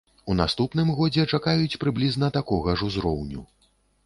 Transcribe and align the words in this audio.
У 0.33 0.35
наступным 0.37 0.87
годзе 0.99 1.25
чакаюць 1.37 1.79
прыблізна 1.83 2.31
такога 2.39 2.77
ж 2.81 2.89
узроўню. 2.89 3.41